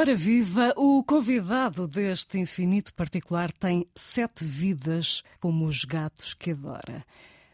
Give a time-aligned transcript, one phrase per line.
[0.00, 7.04] Ora viva, o convidado deste infinito particular tem sete vidas como os gatos que adora.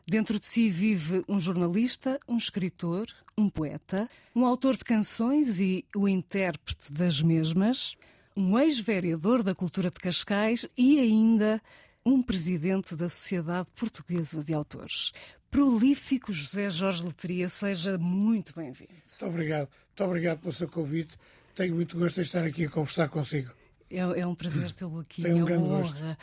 [0.07, 5.87] Dentro de si vive um jornalista, um escritor, um poeta, um autor de canções e
[5.97, 7.97] o intérprete das mesmas,
[8.37, 11.63] um ex-vereador da cultura de Cascais e ainda
[12.05, 15.13] um presidente da Sociedade Portuguesa de Autores.
[15.51, 18.93] Prolífico José Jorge Letria, seja muito bem-vindo.
[18.93, 19.71] Muito obrigado.
[19.71, 21.17] Muito obrigado pelo seu convite.
[21.55, 23.53] Tenho muito gosto de estar aqui a conversar consigo.
[23.91, 25.23] É, é um prazer tê-lo aqui.
[25.23, 25.97] Tenho um é grande uma gosto.
[25.97, 26.19] honra.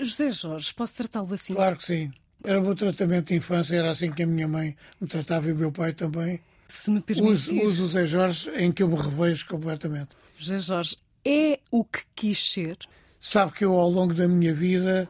[0.00, 1.54] José Jorge, posso tratá-lo assim?
[1.54, 2.12] Claro que sim.
[2.44, 5.52] Era o meu tratamento de infância, era assim que a minha mãe me tratava e
[5.52, 6.40] o meu pai também.
[6.66, 10.08] Se me Uso, permitir, uso o Zé Jorge em que eu me revejo completamente.
[10.38, 12.76] José Jorge, é o que quis ser?
[13.20, 15.08] Sabe que eu, ao longo da minha vida,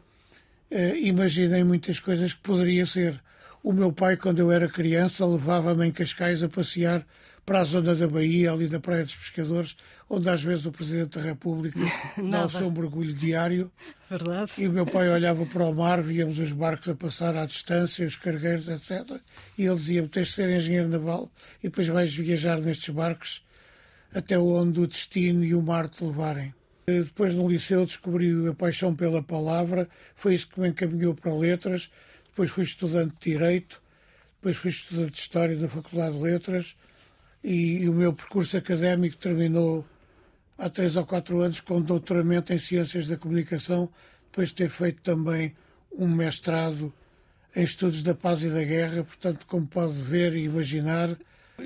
[0.71, 3.19] eh, imaginei muitas coisas que poderia ser.
[3.63, 7.07] O meu pai, quando eu era criança, levava-me em Cascais a passear
[7.47, 9.77] para a zona da Bahia, ali da Praia dos Pescadores,
[10.11, 11.79] onde às vezes o Presidente da República
[12.31, 13.71] dá o seu mergulho diário.
[14.11, 14.53] Verdade?
[14.59, 18.07] E o meu pai olhava para o mar, víamos os barcos a passar à distância,
[18.07, 19.21] os cargueiros, etc.
[19.57, 23.45] E ele dizia-me: tens de ser engenheiro naval e depois vais viajar nestes barcos
[24.15, 26.53] até onde o destino e o mar te levarem.
[26.85, 31.89] Depois no liceu descobri a paixão pela palavra, foi isso que me encaminhou para letras.
[32.33, 33.83] Depois fui estudante de Direito,
[34.37, 36.75] depois fui estudante de História da Faculdade de Letras
[37.45, 39.85] e, o meu percurso académico terminou
[40.57, 43.91] há três ou quatro anos com doutoramento em Ciências da Comunicação,
[44.31, 45.55] depois de ter feito também
[45.93, 46.91] um mestrado
[47.55, 51.15] em Estudos da Paz e da Guerra, portanto, como pode ver e imaginar,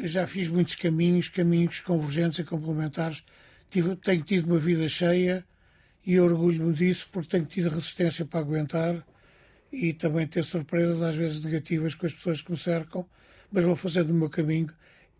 [0.02, 3.22] já fiz muitos caminhos, caminhos convergentes e complementares.
[3.70, 5.44] Tive, tenho tido uma vida cheia
[6.04, 9.06] e orgulho-me disso porque tenho tido resistência para aguentar
[9.76, 13.04] e também ter surpresas, às vezes negativas, com as pessoas que me cercam,
[13.52, 14.72] mas vou fazendo o meu caminho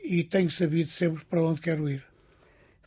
[0.02, 2.02] e tenho sabido sempre para onde quero ir.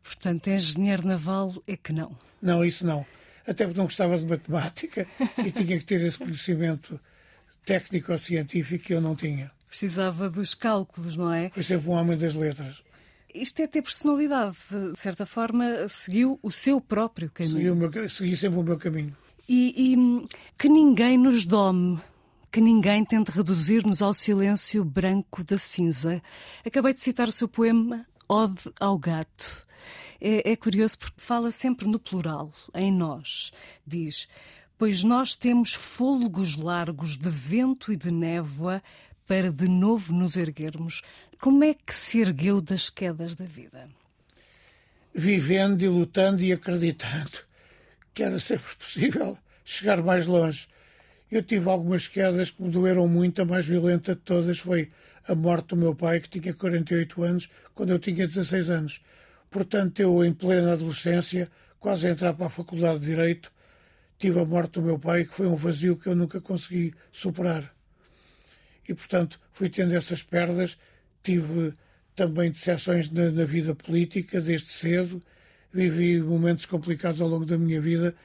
[0.02, 2.18] Portanto, engenheiro naval é que não.
[2.42, 3.06] Não, isso não.
[3.48, 5.08] Até porque não gostava de matemática
[5.46, 7.00] e tinha que ter esse conhecimento
[7.64, 9.52] técnico-científico que eu não tinha.
[9.68, 11.52] Precisava dos cálculos, não é?
[11.52, 12.82] Fui sempre um homem das letras.
[13.32, 14.58] Isto é ter personalidade.
[14.92, 17.58] De certa forma, seguiu o seu próprio caminho.
[17.58, 19.16] Segui, o meu, segui sempre o meu caminho.
[19.52, 22.00] E, e que ninguém nos dome,
[22.52, 26.22] que ninguém tente reduzir-nos ao silêncio branco da cinza.
[26.64, 29.64] Acabei de citar o seu poema Ode ao Gato.
[30.22, 33.52] É, é curioso porque fala sempre no plural, em nós.
[33.88, 34.28] Diz:
[34.78, 38.84] Pois nós temos fôlegos largos de vento e de névoa
[39.26, 41.02] para de novo nos erguermos.
[41.42, 43.90] Como é que se ergueu das quedas da vida?
[45.12, 47.49] Vivendo e lutando e acreditando
[48.14, 50.68] que era sempre possível chegar mais longe.
[51.32, 53.42] Eu tive algumas quedas que me doeram muito.
[53.42, 54.92] A mais violenta de todas foi
[55.28, 59.02] a morte do meu pai, que tinha 48 anos, quando eu tinha 16 anos.
[59.52, 61.50] Portanto, eu, em plena adolescência,
[61.80, 63.52] quase a entrar para a Faculdade de Direito,
[64.18, 67.74] tive a morte do meu pai, que foi um vazio que eu nunca consegui superar.
[68.88, 70.78] E, portanto, fui tendo essas perdas.
[71.22, 71.74] Tive
[72.16, 75.22] também decepções na, na vida política, desde cedo.
[75.72, 78.16] Vivi momentos complicados ao longo da minha vida,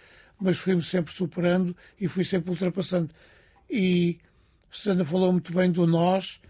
[0.40, 3.10] mas fui-me sempre superando e fui sempre ultrapassando.
[3.68, 4.18] E
[4.70, 6.40] Susana falou muito bem do nós,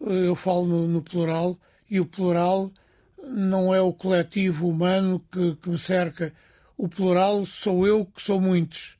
[0.00, 1.58] eu falo no, no plural,
[1.90, 2.72] e o plural
[3.22, 6.32] não é o coletivo humano que, que me cerca.
[6.76, 8.96] O plural sou eu, que sou muitos.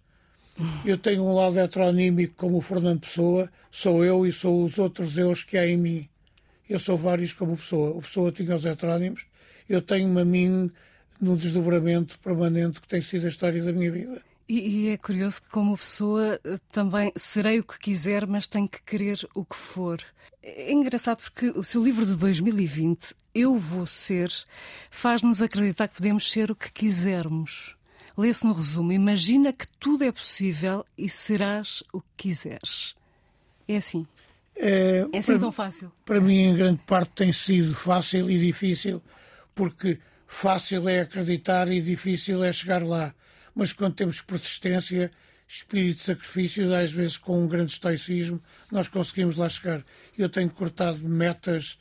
[0.84, 5.16] Eu tenho um lado heteronímico como o Fernando Pessoa, sou eu e sou os outros
[5.16, 6.08] eus que há em mim.
[6.68, 7.90] Eu sou vários como Pessoa.
[7.90, 9.24] O Pessoa tinha os heterónimos,
[9.68, 10.70] eu tenho-me a mim
[11.20, 14.22] num desdobramento permanente que tem sido a história da minha vida.
[14.48, 18.66] E, e é curioso que, como pessoa, eh, também serei o que quiser, mas tenho
[18.68, 20.02] que querer o que for.
[20.42, 24.32] É engraçado porque o seu livro de 2020, Eu Vou Ser,
[24.90, 27.76] faz-nos acreditar que podemos ser o que quisermos.
[28.16, 32.94] Lê-se no resumo: Imagina que tudo é possível e serás o que quiseres.
[33.68, 34.06] É assim.
[34.56, 35.92] É, É assim para, tão fácil.
[36.06, 39.02] para mim, em grande parte, tem sido fácil e difícil,
[39.54, 39.98] porque
[40.28, 43.12] fácil é acreditar e difícil é chegar lá.
[43.54, 45.10] Mas quando temos persistência,
[45.48, 48.40] espírito de sacrifício, às vezes com um grande estoicismo,
[48.70, 49.84] nós conseguimos lá chegar.
[50.16, 51.78] Eu tenho cortado metas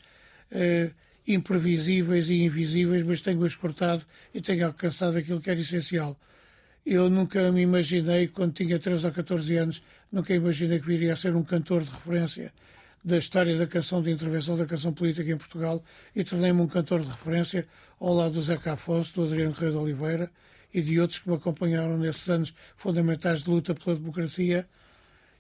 [0.50, 0.92] eh,
[1.28, 4.04] imprevisíveis e invisíveis, mas tenho-as cortado
[4.34, 6.18] e tenho alcançado aquilo que era essencial.
[6.86, 11.18] Eu nunca me imaginei, quando tinha 13 ou 14 anos, nunca imaginei que viria a
[11.18, 12.54] ser um cantor de referência
[13.08, 15.82] da história da canção de intervenção da canção política em Portugal
[16.14, 17.66] e tornei-me um cantor de referência
[18.02, 20.30] ao lado do Zeca Afonso, do Adriano Rei de Oliveira
[20.74, 24.68] e de outros que me acompanharam nesses anos fundamentais de luta pela democracia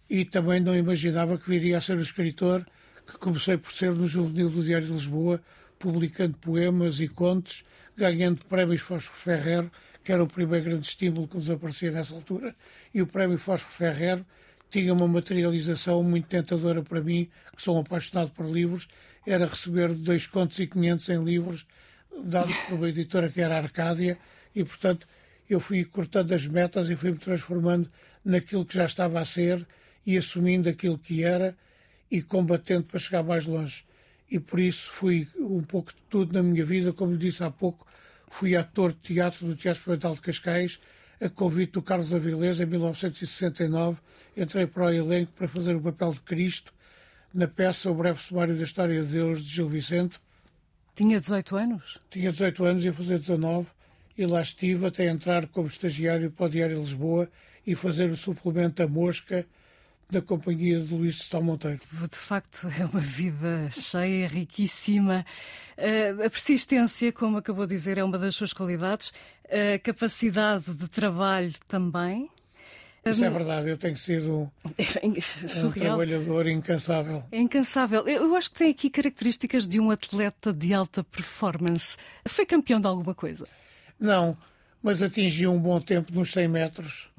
[0.09, 2.65] e também não imaginava que viria a ser o escritor
[3.05, 5.41] que comecei por ser no Juvenil do Diário de Lisboa,
[5.77, 7.65] publicando poemas e contos,
[7.97, 9.69] ganhando prémios Fósforo Ferrero,
[10.05, 12.55] que era o primeiro grande estímulo que nos aparecia nessa altura.
[12.93, 14.25] E o prémio Fósforo Ferrero
[14.69, 18.87] tinha uma materialização muito tentadora para mim, que sou um apaixonado por livros,
[19.25, 21.65] era receber dois contos e quinhentos em livros
[22.23, 24.17] dados por uma editora que era a Arcádia
[24.55, 25.07] e, portanto,
[25.49, 27.89] eu fui cortando as metas e fui-me transformando
[28.23, 29.65] naquilo que já estava a ser
[30.05, 31.55] e assumindo aquilo que era
[32.09, 33.85] e combatendo para chegar mais longe.
[34.29, 37.87] E por isso fui um pouco de tudo na minha vida, como disse há pouco,
[38.29, 40.79] fui ator de teatro do Teatro Experimental de Cascais,
[41.19, 43.99] a convite do Carlos Avilés, em 1969,
[44.35, 46.73] entrei para o elenco para fazer o papel de Cristo
[47.33, 50.19] na peça O Breve Sumário da História de Deus, de Gil Vicente.
[50.95, 51.99] Tinha 18 anos?
[52.09, 53.67] Tinha 18 anos, ia fazer 19,
[54.17, 57.29] e lá estive até entrar como estagiário para o Diário Lisboa
[57.65, 59.45] e fazer o suplemento A Mosca
[60.09, 61.81] da companhia de Luís de Monteiro.
[61.91, 65.25] De facto, é uma vida cheia, riquíssima.
[65.75, 69.11] Eh, a persistência, como acabou de dizer, é uma das suas qualidades.
[69.49, 72.29] A capacidade de trabalho também.
[73.05, 74.49] Isso é verdade, eu tenho sido um,
[75.67, 77.23] um trabalhador incansável.
[77.31, 78.07] É incansável.
[78.07, 81.95] Eu acho que tem aqui características de um atleta de alta performance.
[82.27, 83.47] Foi campeão de alguma coisa?
[83.99, 84.37] Não,
[84.81, 87.09] mas atingiu um bom tempo nos 100 metros.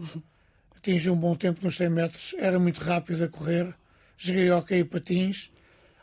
[0.78, 2.34] Atingiu um bom tempo nos 100 metros.
[2.38, 3.74] Era muito rápido a correr.
[4.16, 4.48] Joguei
[4.78, 5.50] e patins,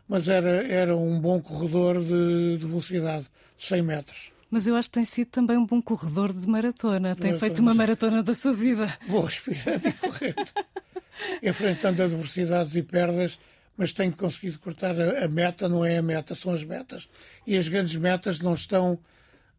[0.07, 3.25] mas era, era um bom corredor de, de velocidade,
[3.57, 4.31] de 100 metros.
[4.51, 7.15] Mas eu acho que tem sido também um bom corredor de maratona.
[7.15, 8.97] Tem feito uma maratona da sua vida.
[9.07, 10.45] Vou respirando e correndo.
[11.41, 13.39] Enfrentando adversidades e perdas,
[13.77, 17.07] mas tenho conseguido cortar a, a, meta, não é a meta, são as metas.
[17.47, 18.99] E as grandes metas não estão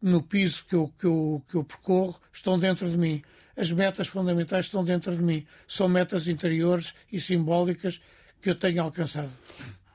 [0.01, 3.23] no piso que eu, que eu, que eu percorro, estão dentro de mim.
[3.57, 5.47] As metas fundamentais estão dentro de mim.
[5.67, 8.01] São metas interiores e simbólicas
[8.41, 9.33] que eu tenho alcançado.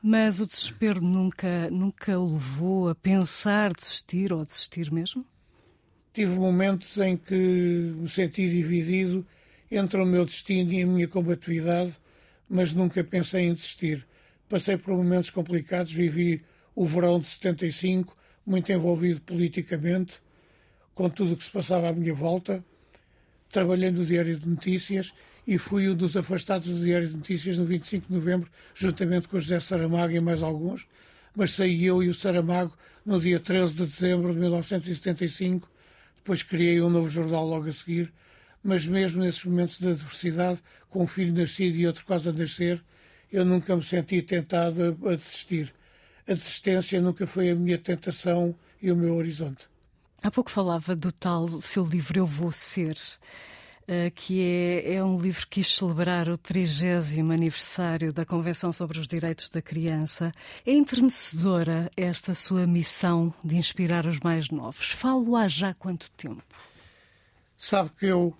[0.02, 5.24] Mas o desespero nunca, nunca o levou a pensar desistir ou desistir mesmo?
[6.12, 9.26] Tive momentos em que me senti dividido
[9.70, 11.94] entre o meu destino e a minha combatividade,
[12.50, 14.06] mas nunca pensei em desistir.
[14.50, 16.44] Passei por momentos complicados, vivi
[16.76, 20.20] o verão de 75, muito envolvido politicamente,
[20.94, 22.66] com tudo o que se passava à minha volta.
[23.52, 25.14] Trabalhei no Diário de Notícias
[25.46, 29.36] e fui um dos afastados do Diário de Notícias no 25 de novembro, juntamente com
[29.36, 30.88] o José Saramago e mais alguns,
[31.36, 32.74] mas saí eu e o Saramago
[33.06, 35.70] no dia 13 de dezembro de 1975.
[36.16, 38.14] Depois criei um novo jornal logo a seguir,
[38.64, 40.60] mas mesmo nesses momentos de adversidade,
[40.90, 42.82] com um filho nascido e outro quase a nascer,
[43.32, 45.74] eu nunca me senti tentado a, a desistir.
[46.28, 49.71] A desistência nunca foi a minha tentação e o meu horizonte.
[50.24, 52.96] Há pouco falava do tal seu livro Eu Vou Ser.
[53.88, 59.00] Eh, que é, é um livro que quis celebrar o 30 aniversário da Convenção sobre
[59.00, 60.32] os Direitos da Criança.
[60.66, 64.92] É entrenecedora esta sua missão de inspirar os mais novos.
[64.92, 66.44] Falo há já quanto tempo?
[67.58, 68.34] Sabe que eu,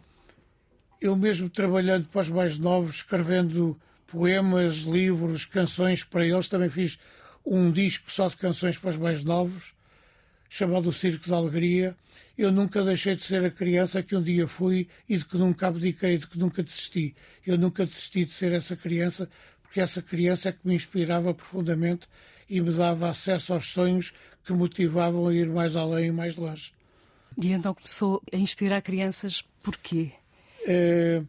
[1.02, 3.76] eu mesmo trabalhando para os mais novos, escrevendo
[4.06, 7.00] poemas, livros, canções para eles, também fiz
[7.44, 9.74] um disco só de canções para os mais novos,
[10.52, 11.96] chamado O Circo da Alegria,
[12.38, 15.68] eu nunca deixei de ser a criança que um dia fui e de que nunca
[15.68, 17.16] abdiquei, de que nunca desisti.
[17.48, 19.30] Eu nunca desisti de ser essa criança,
[19.62, 22.06] porque essa criança é que me inspirava profundamente
[22.50, 24.12] e me dava acesso aos sonhos
[24.44, 26.74] que motivavam a ir mais além e mais longe.
[27.42, 30.12] E então começou a inspirar crianças porquê?
[30.68, 31.24] Eh,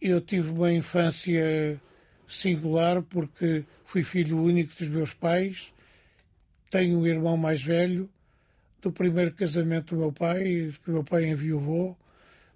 [0.00, 1.82] eu tive uma infância
[2.28, 5.72] singular porque fui filho único dos meus pais,
[6.70, 8.08] tenho um irmão mais velho
[8.80, 11.96] do primeiro casamento do meu pai, que meu pai enviou,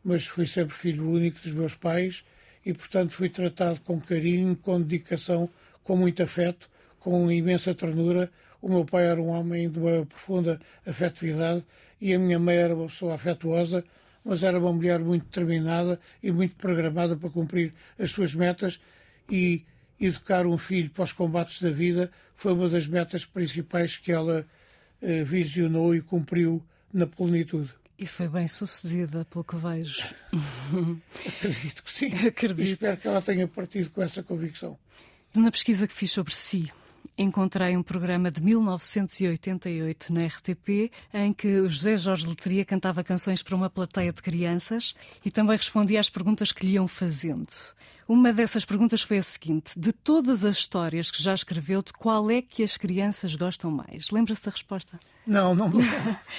[0.05, 2.25] mas fui sempre filho único dos meus pais
[2.64, 5.49] e, portanto, fui tratado com carinho, com dedicação,
[5.83, 8.31] com muito afeto, com imensa ternura.
[8.61, 11.64] O meu pai era um homem de uma profunda afetividade
[12.00, 13.85] e a minha mãe era uma pessoa afetuosa,
[14.25, 18.81] mas era uma mulher muito determinada e muito programada para cumprir as suas metas
[19.29, 19.64] e
[20.00, 24.45] educar um filho para os combates da vida foi uma das metas principais que ela
[25.26, 27.71] visionou e cumpriu na plenitude.
[27.99, 30.02] E foi bem sucedida, pelo que vejo.
[31.37, 32.06] Acredito que sim.
[32.26, 32.61] Acredito.
[32.61, 34.78] E espero que ela tenha partido com essa convicção.
[35.37, 36.71] Na pesquisa que fiz sobre si,
[37.16, 43.42] encontrei um programa de 1988 na RTP em que o José Jorge Letria cantava canções
[43.42, 44.94] para uma plateia de crianças
[45.25, 47.49] e também respondia às perguntas que lhe iam fazendo.
[48.09, 52.30] Uma dessas perguntas foi a seguinte: de todas as histórias que já escreveu, de qual
[52.30, 54.11] é que as crianças gostam mais?
[54.11, 54.99] Lembra-se da resposta?
[55.26, 55.85] Não, não me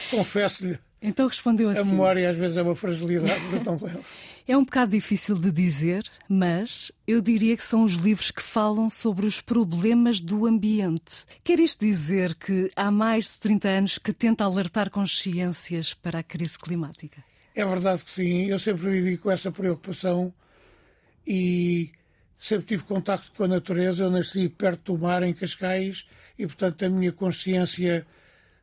[0.10, 0.80] Confesso-lhe.
[1.06, 1.82] Então respondeu assim.
[1.82, 4.06] A memória às vezes é uma fragilidade, mas não lembro.
[4.46, 8.90] É um bocado difícil de dizer, mas eu diria que são os livros que falam
[8.90, 11.26] sobre os problemas do ambiente.
[11.46, 16.24] Quer isto dizer que há mais de 30 anos que tenta alertar consciências para a
[16.24, 17.24] crise climática?
[17.56, 18.48] É verdade que sim.
[18.48, 20.34] Eu sempre vivi com essa preocupação
[21.26, 21.92] e
[22.38, 24.04] sempre tive contacto com a natureza.
[24.04, 26.06] Eu nasci perto do mar, em Cascais,
[26.38, 28.06] e portanto a minha consciência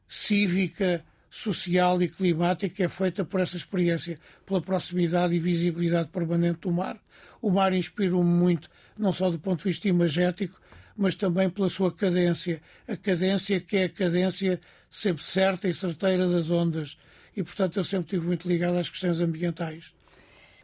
[0.07, 6.73] cívica social e climática é feita por essa experiência, pela proximidade e visibilidade permanente do
[6.73, 6.99] mar.
[7.41, 8.69] O mar inspira-me muito,
[8.99, 10.61] não só do ponto de vista imagético,
[10.97, 12.61] mas também pela sua cadência.
[12.87, 14.61] A cadência que é a cadência
[14.91, 16.99] sempre certa e certeira das ondas.
[17.35, 19.95] E, portanto, eu sempre estive muito ligado às questões ambientais.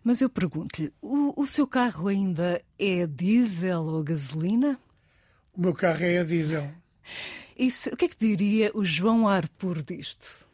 [0.03, 4.79] Mas eu pergunto-lhe, o, o, seu carro ainda é diesel ou gasolina?
[5.53, 6.71] O meu carro é a diesel.
[7.59, 10.46] Isso, o que é que diria o João Arpur disto?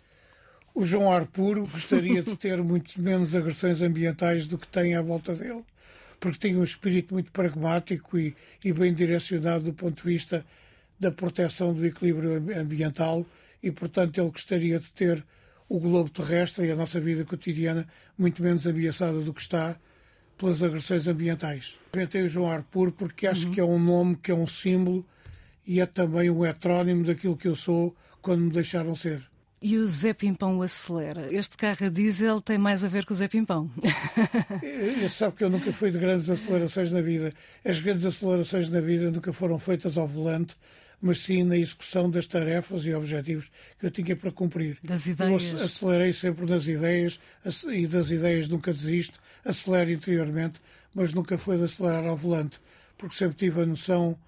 [0.74, 5.34] O João Arpuro gostaria de ter muito menos agressões ambientais do que tem à volta
[5.34, 5.62] dele,
[6.18, 10.46] porque tem um espírito muito pragmático e, e bem direcionado do ponto de vista
[10.98, 13.26] da proteção do equilíbrio ambiental
[13.62, 15.22] e, portanto, ele gostaria de ter
[15.68, 17.86] o globo terrestre e a nossa vida cotidiana
[18.16, 19.76] muito menos ameaçada do que está
[20.38, 21.74] pelas agressões ambientais.
[21.94, 23.52] Inventei o João Arpuro porque acho uhum.
[23.52, 25.04] que é um nome, que é um símbolo
[25.66, 29.31] e é também um heterónimo daquilo que eu sou quando me deixaram ser.
[29.62, 31.32] E o Zé Pimpão acelera.
[31.32, 33.70] Este carro a diesel tem mais a ver com o Zé Pimpão.
[35.00, 37.32] Eu sabe que eu nunca fui de grandes acelerações na vida.
[37.64, 40.56] As grandes acelerações na vida nunca foram feitas ao volante,
[41.00, 44.78] mas sim na execução das tarefas e objetivos que eu tinha para cumprir.
[44.82, 45.52] Das ideias.
[45.52, 47.20] Eu acelerei sempre nas ideias
[47.70, 49.20] e das ideias nunca desisto.
[49.44, 50.60] Acelero interiormente,
[50.92, 52.60] mas nunca foi de acelerar ao volante,
[52.98, 54.18] porque sempre tive a noção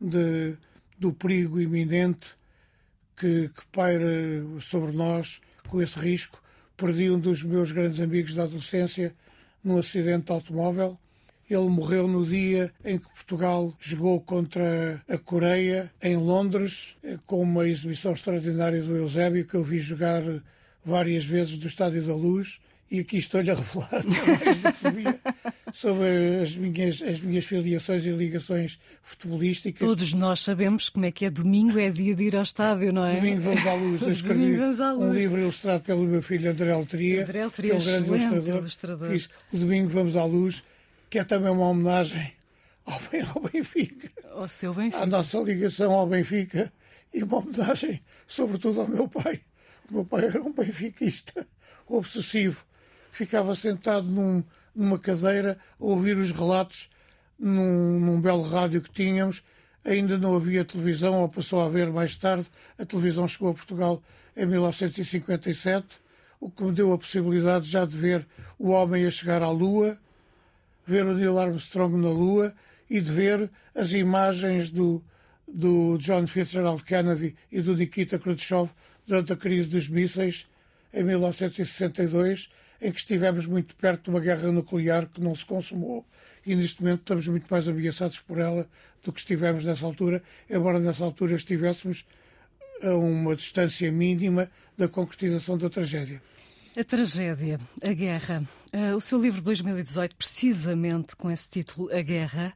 [0.00, 0.56] de,
[0.98, 2.38] do perigo iminente
[3.18, 4.06] que, que paira
[4.60, 6.42] sobre nós com esse risco.
[6.76, 9.14] Perdi um dos meus grandes amigos da adolescência
[9.62, 10.98] num acidente de automóvel.
[11.50, 16.94] Ele morreu no dia em que Portugal jogou contra a Coreia, em Londres,
[17.26, 20.22] com uma exibição extraordinária do Eusébio, que eu vi jogar
[20.84, 25.20] várias vezes do Estádio da Luz e aqui estou-lhe a revelar mais do que devia
[25.72, 29.86] sobre as minhas, as minhas filiações e ligações futebolísticas.
[29.86, 33.04] Todos nós sabemos como é que é domingo, é dia de ir ao estádio, não
[33.04, 33.16] é?
[33.16, 34.02] Domingo vamos à luz.
[34.08, 37.84] Eu escrevi um livro ilustrado pelo meu filho André Altria, André Altria que é um
[37.84, 38.56] grande ilustrador.
[38.56, 39.10] ilustrador.
[39.10, 40.62] Fiz o Domingo Vamos à Luz,
[41.10, 42.32] que é também uma homenagem
[42.86, 43.00] ao,
[43.34, 44.10] ao Benfica.
[44.32, 45.02] Ao seu Benfica.
[45.02, 46.72] À nossa ligação ao Benfica
[47.12, 49.40] e uma homenagem, sobretudo, ao meu pai.
[49.90, 51.46] O meu pai era um benfiquista
[51.86, 52.64] obsessivo
[53.10, 54.42] ficava sentado num,
[54.74, 56.88] numa cadeira a ouvir os relatos
[57.38, 59.42] num, num belo rádio que tínhamos.
[59.84, 62.46] Ainda não havia televisão, ou passou a haver mais tarde.
[62.78, 64.02] A televisão chegou a Portugal
[64.36, 65.86] em 1957,
[66.40, 68.26] o que me deu a possibilidade já de ver
[68.58, 69.98] o homem a chegar à Lua,
[70.86, 72.54] ver o Neil Armstrong na Lua
[72.88, 75.02] e de ver as imagens do,
[75.46, 78.70] do John Fitzgerald Kennedy e do Nikita Khrushchev
[79.06, 80.46] durante a crise dos mísseis
[80.92, 82.48] em 1962
[82.80, 86.06] em que estivemos muito perto de uma guerra nuclear que não se consumou
[86.46, 88.66] e neste momento estamos muito mais ameaçados por ela
[89.04, 92.06] do que estivemos nessa altura, embora nessa altura estivéssemos
[92.82, 96.22] a uma distância mínima da concretização da tragédia.
[96.76, 98.44] A tragédia, a guerra.
[98.72, 102.54] Uh, o seu livro de 2018, precisamente com esse título, A Guerra,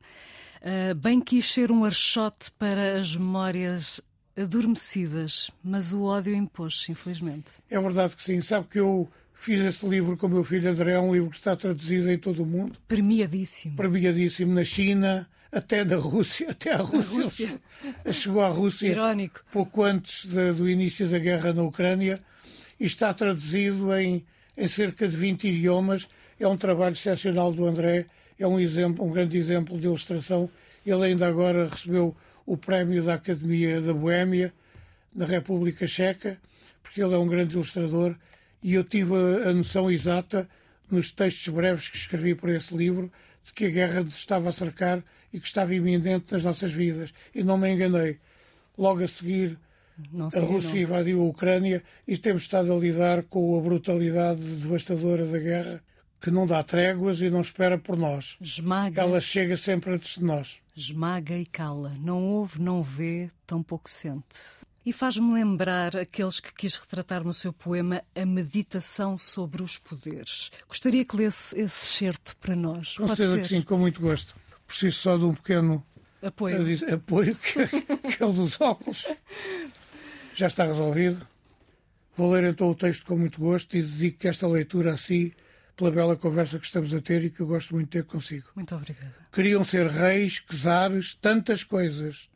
[0.61, 4.00] uh, bem quis ser um archote para as memórias
[4.37, 7.50] adormecidas, mas o ódio impôs-se, infelizmente.
[7.69, 8.41] É verdade que sim.
[8.41, 9.11] Sabe que eu
[9.42, 12.44] Fiz esse livro com o meu filho André, um livro que está traduzido em todo
[12.44, 12.78] o mundo.
[12.87, 13.75] Premiadíssimo.
[13.75, 17.22] Premiadíssimo na China, até na Rússia, até à Rússia.
[17.22, 17.61] Rússia.
[18.12, 19.40] Chegou à Rússia Irónico.
[19.50, 22.22] pouco antes de, do início da guerra na Ucrânia
[22.78, 24.25] e está traduzido em,
[24.56, 26.08] em cerca de 20 idiomas.
[26.38, 28.06] É um trabalho excepcional do André,
[28.38, 30.49] é um exemplo, um grande exemplo de ilustração.
[30.87, 32.14] Ele ainda agora recebeu
[32.46, 34.54] o prémio da Academia da Boémia,
[35.12, 36.38] na República Checa,
[36.80, 38.14] porque ele é um grande ilustrador
[38.62, 39.14] e eu tive
[39.47, 40.49] a, noção exata,
[40.90, 43.11] nos textos breves que escrevi para esse livro,
[43.45, 45.02] de que a guerra nos estava a cercar
[45.33, 47.12] e que estava iminente nas nossas vidas.
[47.35, 48.19] E não me enganei.
[48.76, 49.59] Logo a seguir,
[50.35, 55.38] a Rússia invadiu a Ucrânia e temos estado a lidar com a brutalidade devastadora da
[55.38, 55.83] guerra,
[56.21, 58.37] que não dá tréguas e não espera por nós.
[58.40, 59.02] Esmaga.
[59.02, 60.59] Ela chega sempre antes de nós.
[60.76, 61.92] Esmaga e cala.
[62.00, 64.62] Não ouve, não vê, tão pouco sente.
[64.84, 70.50] E faz-me lembrar aqueles que quis retratar no seu poema A Meditação sobre os Poderes.
[70.66, 72.96] Gostaria que lesse esse certo para nós.
[72.96, 74.34] Com certeza que sim, com muito gosto.
[74.66, 75.86] Preciso só de um pequeno
[76.20, 76.56] apoio,
[76.92, 79.06] apoio que, que é o dos óculos.
[80.34, 81.24] Já está resolvido.
[82.16, 85.32] Vou ler então o texto com muito gosto e dedico esta leitura a si
[85.76, 88.48] pela bela conversa que estamos a ter e que eu gosto muito de ter consigo.
[88.56, 89.14] Muito obrigada.
[89.32, 92.28] Queriam ser reis, czares, tantas coisas,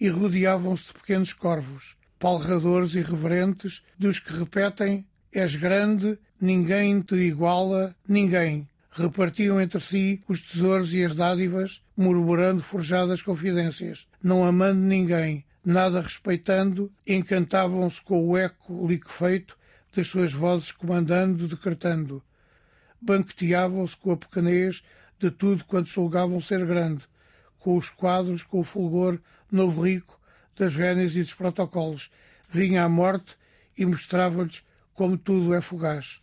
[0.00, 7.94] e rodeavam-se de pequenos corvos, palradores irreverentes, dos que repetem: És grande, ninguém te iguala,
[8.06, 8.68] ninguém.
[8.90, 16.00] Repartiam entre si os tesouros e as dádivas, murmurando forjadas confidências, não amando ninguém, nada
[16.00, 19.56] respeitando, encantavam-se com o eco liquefeito
[19.94, 22.22] das suas vozes comandando, decretando.
[23.00, 24.82] Banqueteavam-se com a pequenez
[25.18, 27.02] de tudo quanto julgavam ser grande,
[27.58, 30.18] com os quadros, com o fulgor novo rico
[30.56, 32.10] das vénias e dos protocolos.
[32.50, 33.36] Vinha a morte
[33.76, 34.62] e mostrava-lhes
[34.94, 36.20] como tudo é fugaz.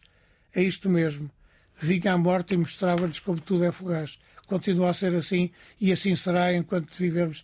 [0.54, 1.30] É isto mesmo.
[1.80, 4.20] Vinha a morte e mostrava-lhes como tudo é fugaz.
[4.48, 7.44] Continua a ser assim e assim será enquanto vivermos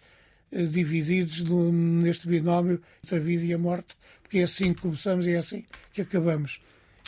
[0.52, 4.82] eh, divididos no, neste binómio entre a vida e a morte, porque é assim que
[4.82, 6.62] começamos e é assim que acabamos.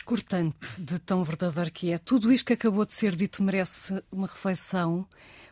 [0.04, 1.98] Cortante de tão verdadeiro que é.
[1.98, 5.06] Tudo isto que acabou de ser dito merece uma reflexão,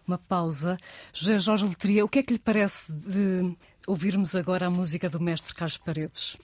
[0.07, 0.77] uma pausa.
[1.13, 3.57] Jorge Letria, o que é que lhe parece de
[3.87, 6.37] ouvirmos agora a música do mestre Carlos Paredes?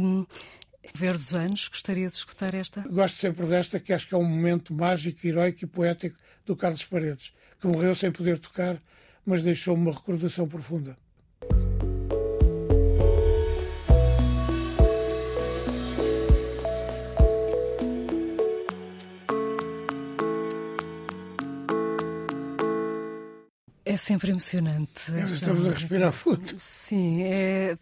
[0.00, 0.26] Um,
[0.94, 2.82] ver dos anos, gostaria de escutar esta?
[2.82, 6.84] Gosto sempre desta, que acho que é um momento mágico, heroico e poético do Carlos
[6.84, 8.80] Paredes, que morreu sem poder tocar,
[9.24, 10.96] mas deixou uma recordação profunda.
[23.94, 25.14] É sempre emocionante.
[25.14, 25.36] Esta...
[25.36, 26.56] Estamos a respirar fundo.
[26.58, 27.78] Sim, é...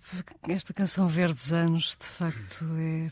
[0.46, 3.08] esta canção Verdes Anos, de facto, é...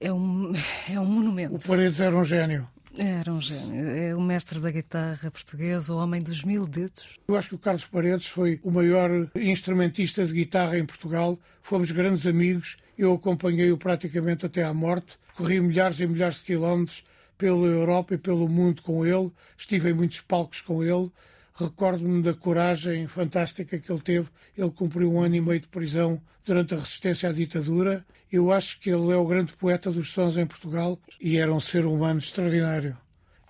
[0.00, 0.54] É, um...
[0.90, 1.56] é um monumento.
[1.56, 2.66] O Paredes era um gênio.
[2.96, 3.90] Era um gênio.
[3.90, 7.18] É o mestre da guitarra portuguesa, o homem dos mil dedos.
[7.28, 11.38] Eu acho que o Carlos Paredes foi o maior instrumentista de guitarra em Portugal.
[11.60, 12.78] Fomos grandes amigos.
[12.96, 15.18] Eu acompanhei-o praticamente até à morte.
[15.36, 17.04] Corri milhares e milhares de quilómetros
[17.36, 19.30] pela Europa e pelo mundo com ele.
[19.58, 21.12] Estive em muitos palcos com ele.
[21.54, 24.28] Recordo-me da coragem fantástica que ele teve.
[24.56, 28.04] Ele cumpriu um ano e meio de prisão durante a resistência à ditadura.
[28.30, 31.60] Eu acho que ele é o grande poeta dos sons em Portugal e era um
[31.60, 32.96] ser humano extraordinário,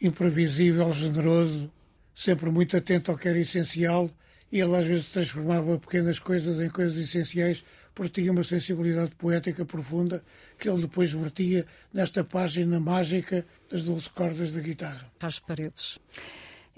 [0.01, 1.73] imprevisível, generoso,
[2.15, 4.11] sempre muito atento ao que era essencial.
[4.51, 9.65] E ele às vezes transformava pequenas coisas em coisas essenciais porque tinha uma sensibilidade poética
[9.65, 10.25] profunda
[10.59, 15.11] que ele depois vertia nesta página mágica das doze cordas da guitarra.
[15.19, 15.99] Carlos Paredes.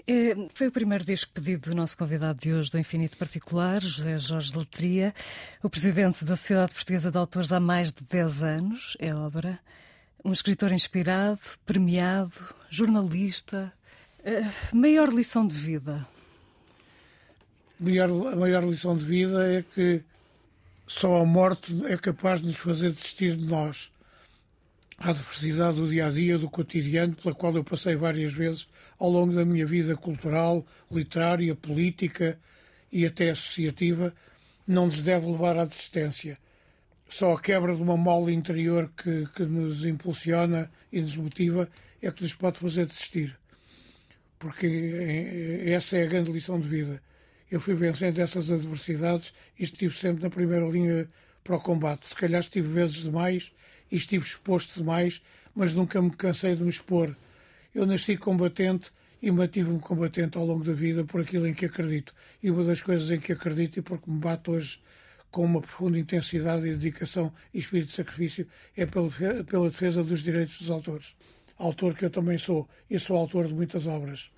[0.07, 4.19] É, foi o primeiro disco pedido do nosso convidado de hoje do Infinito Particular, José
[4.19, 5.15] Jorge Letria,
[5.63, 9.59] o presidente da Sociedade Portuguesa de Autores há mais de 10 anos, é obra.
[10.23, 12.33] Um escritor inspirado, premiado,
[12.69, 13.73] jornalista.
[14.19, 16.07] Uh, maior lição de vida?
[17.79, 20.03] Maior, a maior lição de vida é que
[20.85, 23.91] só a morte é capaz de nos fazer desistir de nós.
[24.99, 29.09] A adversidade do dia a dia, do cotidiano, pela qual eu passei várias vezes ao
[29.09, 32.39] longo da minha vida cultural, literária, política
[32.91, 34.13] e até associativa,
[34.67, 36.37] não nos deve levar à desistência.
[37.07, 41.69] Só a quebra de uma mola interior que, que nos impulsiona e nos motiva
[42.01, 43.37] é que nos pode fazer desistir.
[44.39, 47.01] Porque é, essa é a grande lição de vida.
[47.49, 51.07] Eu fui vencendo essas adversidades e estive sempre na primeira linha
[51.43, 52.07] para o combate.
[52.07, 53.51] Se calhar estive vezes demais
[53.91, 55.21] e estive exposto demais,
[55.53, 57.15] mas nunca me cansei de me expor
[57.75, 58.89] eu nasci combatente
[59.21, 62.13] e mantive-me combatente ao longo da vida por aquilo em que acredito.
[62.41, 64.79] E uma das coisas em que acredito e porque me bato hoje
[65.29, 70.57] com uma profunda intensidade e dedicação e espírito de sacrifício é pela defesa dos direitos
[70.59, 71.15] dos autores.
[71.57, 74.31] Autor que eu também sou e sou autor de muitas obras.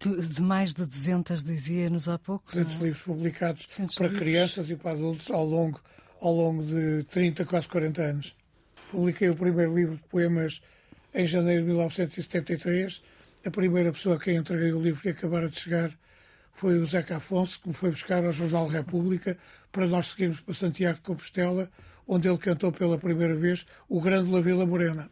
[0.00, 2.46] De mais de 200, dizia-nos há pouco.
[2.46, 2.84] 200 é?
[2.84, 4.18] livros publicados para livros.
[4.18, 5.78] crianças e para adultos ao longo,
[6.20, 8.36] ao longo de 30, quase 40 anos.
[8.90, 10.62] Publiquei o primeiro livro de poemas
[11.14, 13.02] em janeiro de 1973.
[13.44, 15.92] A primeira pessoa a quem entreguei o livro que acabara de chegar
[16.54, 19.36] foi o Zeca Afonso, que me foi buscar ao Jornal República
[19.70, 21.70] para nós seguirmos para Santiago de Compostela,
[22.06, 25.10] onde ele cantou pela primeira vez o Grande La Vila Morena.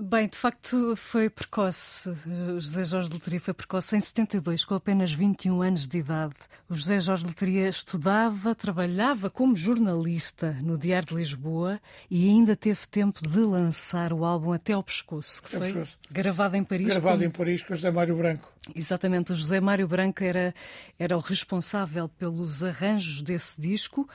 [0.00, 2.10] Bem, de facto foi precoce.
[2.10, 6.34] O José Jorge Loteria foi precoce em 72, com apenas 21 anos de idade.
[6.68, 12.86] O José Jorge Loteria estudava, trabalhava como jornalista no Diário de Lisboa e ainda teve
[12.86, 15.98] tempo de lançar o álbum Até ao Pescoço, que foi pescoço.
[16.10, 16.86] gravado em Paris.
[16.86, 17.24] Gravado com...
[17.24, 18.52] em Paris com o José Mário Branco.
[18.74, 20.54] Exatamente, o José Mário Branco era,
[20.98, 24.08] era o responsável pelos arranjos desse disco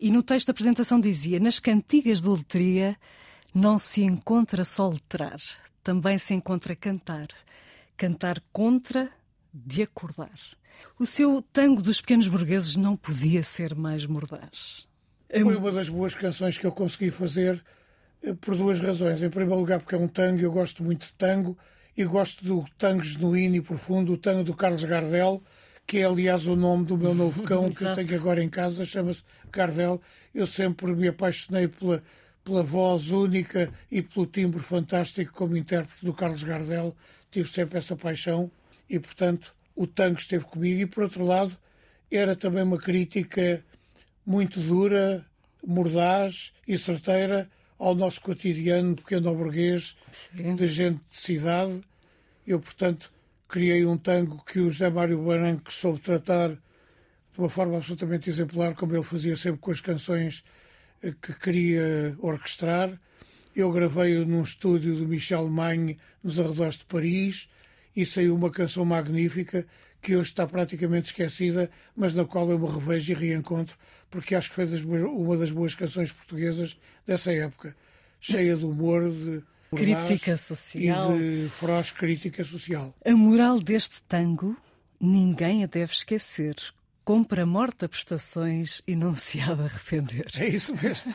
[0.00, 2.96] e no texto da apresentação dizia: Nas cantigas de Letria
[3.54, 5.40] não se encontra só letrar,
[5.82, 7.28] também se encontra cantar.
[7.96, 9.08] Cantar contra
[9.52, 10.36] de acordar.
[10.98, 14.88] O seu tango dos pequenos burgueses não podia ser mais mordaz.
[15.30, 17.64] Foi uma das boas canções que eu consegui fazer
[18.22, 19.22] eh, por duas razões.
[19.22, 21.56] Em primeiro lugar, porque é um tango, eu gosto muito de tango
[21.96, 25.40] e gosto do tango genuíno e profundo, o tango do Carlos Gardel,
[25.86, 28.84] que é aliás o nome do meu novo cão que eu tenho agora em casa,
[28.84, 30.00] chama-se Gardel.
[30.34, 32.02] Eu sempre me apaixonei pela,
[32.44, 36.94] pela voz única e pelo timbre fantástico como intérprete do Carlos Gardel.
[37.30, 38.50] Tive sempre essa paixão
[38.88, 40.80] e, portanto, o tango esteve comigo.
[40.82, 41.56] E, por outro lado,
[42.10, 43.64] era também uma crítica
[44.24, 45.24] muito dura,
[45.66, 50.54] mordaz e certeira ao nosso cotidiano pequeno burguês Sim.
[50.54, 51.82] de gente de cidade.
[52.46, 53.10] Eu, portanto,
[53.48, 58.74] criei um tango que o José Mário Branco soube tratar de uma forma absolutamente exemplar,
[58.74, 60.44] como ele fazia sempre com as canções
[61.12, 62.98] que queria orquestrar.
[63.54, 67.48] Eu gravei-o num estúdio do Michel Magne, nos arredores de Paris,
[67.94, 69.66] e saiu uma canção magnífica
[70.02, 73.76] que hoje está praticamente esquecida, mas na qual eu me revejo e reencontro,
[74.10, 77.74] porque acho que foi das uma das boas canções portuguesas dessa época,
[78.20, 79.42] cheia de humor, de
[79.74, 82.94] crítica social e de feroz crítica social.
[83.04, 84.56] A moral deste tango
[85.00, 86.54] ninguém a deve esquecer.
[87.04, 90.26] Compra morte a prestações e não se há de arrepender.
[90.36, 91.14] É isso mesmo.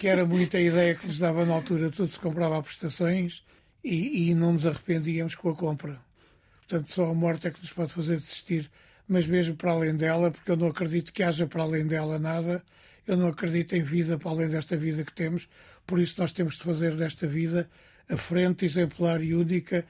[0.00, 3.44] que era muita ideia que lhes dava na altura, tudo se comprava a prestações
[3.84, 6.00] e, e não nos arrependíamos com a compra.
[6.58, 8.68] Portanto, só a morte é que nos pode fazer desistir.
[9.06, 12.60] Mas mesmo para além dela, porque eu não acredito que haja para além dela nada,
[13.06, 15.48] eu não acredito em vida para além desta vida que temos,
[15.86, 17.70] por isso nós temos de fazer desta vida
[18.08, 19.86] a frente exemplar e única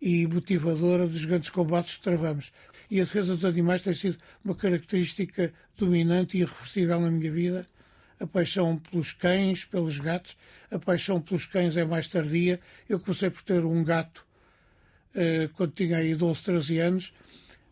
[0.00, 2.52] e motivadora dos grandes combates que travamos.
[2.90, 7.66] E a defesa dos animais tem sido uma característica dominante e irreversível na minha vida.
[8.18, 10.36] A paixão pelos cães, pelos gatos.
[10.70, 12.60] A paixão pelos cães é mais tardia.
[12.88, 14.26] Eu comecei por ter um gato
[15.14, 17.14] eh, quando tinha aí 12, 13 anos,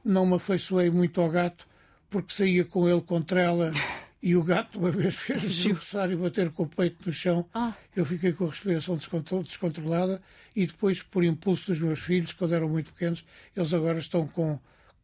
[0.04, 1.66] não me afeiçoei muito ao gato,
[2.10, 3.72] porque saía com ele contra ela
[4.20, 5.76] e o gato uma vez fez-me
[6.12, 7.46] e bater com o peito no chão.
[7.54, 7.74] Ah.
[7.94, 8.96] Eu fiquei com a respiração
[9.42, 10.20] descontrolada
[10.56, 13.24] e depois, por impulso dos meus filhos, quando eram muito pequenos,
[13.56, 14.58] eles agora estão com,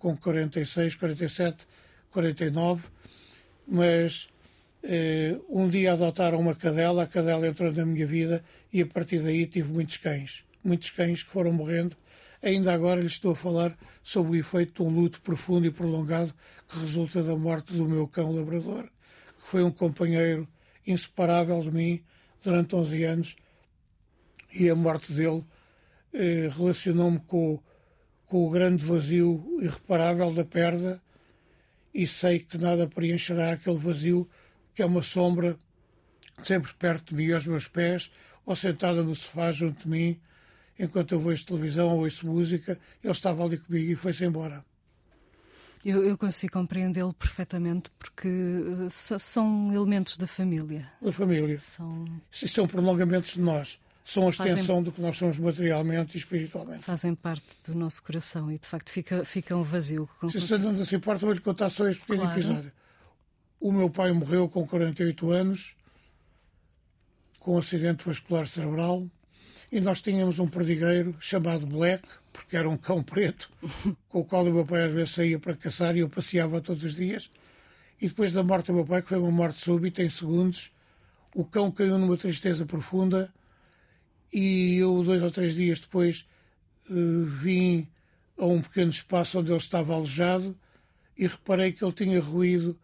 [0.05, 1.67] com 46, 47,
[2.11, 2.89] 49,
[3.67, 4.29] mas
[4.83, 9.21] eh, um dia adotaram uma cadela, a cadela entrou na minha vida e a partir
[9.21, 10.45] daí tive muitos cães.
[10.63, 11.97] Muitos cães que foram morrendo
[12.43, 16.35] Ainda agora lhe estou a falar sobre o efeito de um luto profundo e prolongado
[16.69, 20.47] que resulta da morte do meu cão labrador, que foi um companheiro
[20.87, 22.05] inseparável de mim
[22.43, 23.37] durante 11 anos
[24.53, 25.43] e a morte dele
[26.13, 27.59] eh, relacionou-me com,
[28.35, 31.01] com o grande vazio irreparável da perda
[31.95, 34.29] e sei que nada preencherá aquele vazio
[34.75, 35.57] que é uma sombra
[36.43, 38.11] sempre perto de mim aos meus pés
[38.45, 40.21] ou sentada no sofá junto de mim
[40.77, 44.65] enquanto eu vejo televisão ou ouço música, ele estava ali comigo e foi-se embora.
[45.85, 50.91] Eu, eu consigo compreendê-lo perfeitamente porque uh, são elementos da família.
[51.01, 51.57] Da família.
[51.57, 52.05] São...
[52.33, 53.79] São prolongamentos de nós.
[54.05, 54.83] São a extensão fazem...
[54.83, 56.85] do que nós somos materialmente e espiritualmente.
[56.85, 60.07] Fazem parte do nosso coração e, de facto, fica, fica um vazio.
[60.31, 62.39] Se você não se importa, vou-lhe contar só este pequeno claro.
[62.39, 62.73] episódio.
[63.59, 65.75] O meu pai morreu com 48 anos,
[67.41, 69.09] com um acidente vascular cerebral.
[69.73, 73.51] E nós tínhamos um perdigueiro chamado Black, porque era um cão preto,
[74.11, 76.85] com o qual o meu pai às vezes saía para caçar e eu passeava todos
[76.85, 77.31] os dias.
[77.99, 80.71] E depois da morte do meu pai, que foi uma morte súbita, em segundos,
[81.35, 83.33] o cão caiu numa tristeza profunda
[84.35, 86.27] e eu, dois ou três dias depois,
[86.91, 86.93] eh,
[87.25, 87.89] vim
[88.37, 90.59] a um pequeno espaço onde ele estava alojado
[91.17, 92.77] e reparei que ele tinha ruído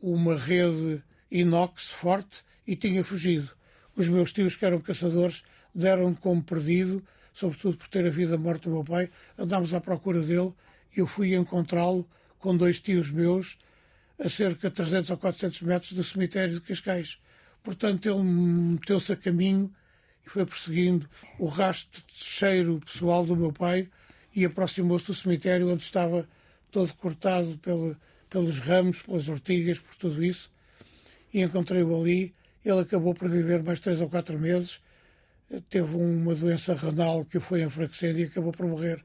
[0.00, 3.50] uma rede inox forte e tinha fugido.
[3.94, 8.62] Os meus tios, que eram caçadores, deram como perdido, sobretudo por ter havido a morte
[8.62, 9.10] do meu pai.
[9.36, 10.54] Andámos à procura dele
[10.96, 13.58] e eu fui encontrá-lo com dois tios meus
[14.18, 17.18] a cerca de 300 ou 400 metros do cemitério de Cascais.
[17.62, 19.70] Portanto, ele meteu-se a caminho
[20.28, 23.88] e foi perseguindo o rastro de cheiro pessoal do meu pai
[24.34, 26.28] e aproximou-se do cemitério onde estava
[26.70, 30.50] todo cortado pela, pelos ramos, pelas ortigas, por tudo isso.
[31.32, 32.34] E encontrei-o ali.
[32.64, 34.80] Ele acabou por viver mais três ou quatro meses
[35.70, 39.02] teve uma doença renal que o foi enfraquecendo e acabou por morrer.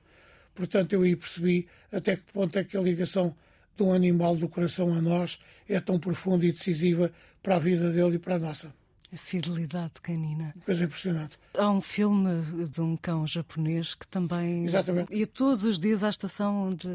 [0.54, 3.36] Portanto, eu aí percebi até que ponto é que a ligação
[3.76, 7.92] de um animal do coração a nós é tão profunda e decisiva para a vida
[7.92, 8.74] dele e para a nossa.
[9.14, 10.56] A fidelidade canina.
[10.66, 11.38] Coisa impressionante.
[11.56, 14.66] Há um filme de um cão japonês que também.
[14.66, 15.14] Exatamente.
[15.14, 16.88] Ia todos os dias à estação onde,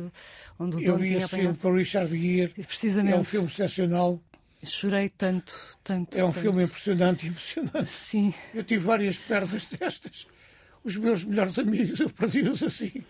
[0.58, 2.52] onde o Eu dono vi esse filme com o Richard Gere.
[2.64, 3.14] Precisamente.
[3.14, 4.20] É um filme excepcional.
[4.64, 5.54] Chorei tanto,
[5.84, 6.18] tanto.
[6.18, 6.42] É um tanto.
[6.42, 7.88] filme impressionante e emocionante.
[7.88, 8.34] Sim.
[8.52, 10.26] Eu tive várias perdas destas.
[10.82, 13.04] Os meus melhores amigos, eu perdi-os assim.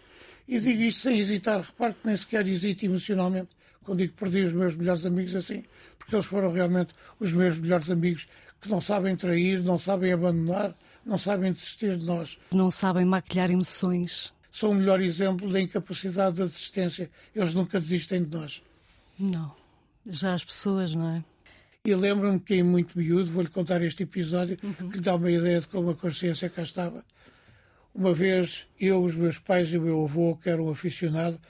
[0.47, 1.62] E digo isto sem hesitar.
[1.62, 3.57] Repare que nem sequer hesito emocionalmente
[3.88, 5.64] quando digo que perdi os meus melhores amigos assim,
[5.99, 8.29] porque eles foram realmente os meus melhores amigos
[8.61, 12.38] que não sabem trair, não sabem abandonar, não sabem desistir de nós.
[12.53, 14.33] Não sabem maquilhar emoções.
[14.51, 17.11] São o melhor exemplo da incapacidade da desistência.
[17.35, 18.62] Eles nunca desistem de nós.
[19.18, 19.53] Não.
[20.07, 21.25] Já as pessoas, não é?
[21.85, 24.90] E lembro-me que, em muito miúdo, vou-lhe contar este episódio uhum.
[24.90, 27.05] que lhe dá uma ideia de como a consciência cá estava.
[27.94, 31.40] Uma vez, eu, os meus pais e o meu avô, que era um aficionado,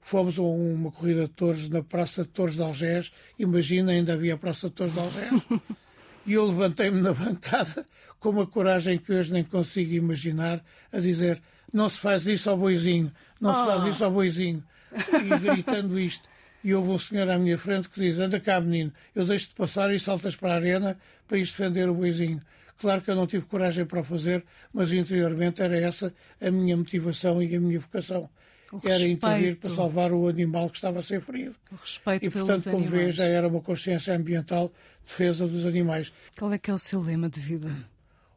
[0.00, 3.12] fomos a uma corrida de touros na Praça de Touros de Algés.
[3.38, 5.42] Imagina, ainda havia a Praça de Touros de Algés.
[6.26, 7.86] e eu levantei-me na bancada
[8.18, 10.62] com uma coragem que hoje nem consigo imaginar,
[10.92, 11.40] a dizer:
[11.72, 13.54] não se faz isso ao boizinho, não oh.
[13.54, 13.88] se faz ah.
[13.88, 14.62] isso ao boizinho.
[14.92, 16.28] E gritando isto.
[16.64, 19.92] E houve um senhor à minha frente que diz: Anda cá, menino, eu deixo-te passar
[19.94, 22.40] e saltas para a arena para ir defender o boizinho.
[22.78, 26.76] Claro que eu não tive coragem para o fazer, mas interiormente era essa a minha
[26.76, 28.28] motivação e a minha vocação.
[28.72, 29.12] O era respeito.
[29.12, 31.54] intervir para salvar o animal que estava a ser ferido.
[31.70, 34.72] O respeito e, portanto, como vê, já era uma consciência ambiental,
[35.04, 36.12] defesa dos animais.
[36.38, 37.70] Qual é que é o seu lema de vida?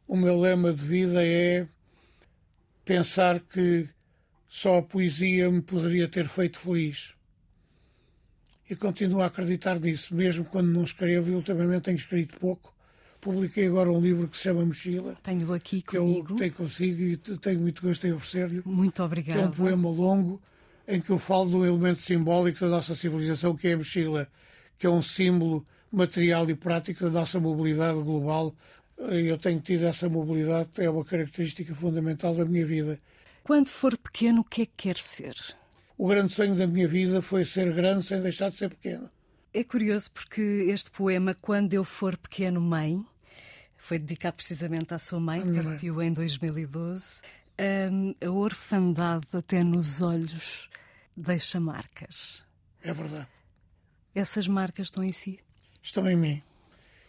[0.06, 1.66] O meu lema de vida é
[2.84, 3.88] pensar que
[4.48, 7.14] só a poesia me poderia ter feito feliz
[8.68, 12.72] e continuo a acreditar nisso, mesmo quando não escrevo, e ultimamente tenho escrito pouco.
[13.20, 15.16] Publiquei agora um livro que se chama Mochila.
[15.22, 16.32] Tenho aqui que comigo.
[16.32, 18.62] eu tenho consigo e tenho muito gosto em oferecer-lhe.
[18.64, 19.36] Muito obrigado.
[19.36, 20.40] Que é um poema longo
[20.88, 24.28] em que eu falo de um elemento simbólico da nossa civilização, que é a mochila,
[24.78, 28.54] que é um símbolo material e prático da nossa mobilidade global.
[28.98, 32.98] Eu tenho tido essa mobilidade, é uma característica fundamental da minha vida.
[33.44, 35.34] Quando for pequeno, o que é que quer ser?
[36.00, 39.10] o grande sonho da minha vida foi ser grande sem deixar de ser pequeno.
[39.52, 43.04] É curioso porque este poema, Quando Eu For Pequeno Mãe,
[43.76, 47.20] foi dedicado precisamente à sua mãe, que partiu em 2012.
[47.58, 50.70] Um, a orfandade até nos olhos
[51.16, 52.44] deixa marcas.
[52.80, 53.26] É verdade.
[54.14, 55.40] Essas marcas estão em si?
[55.82, 56.42] Estão em mim.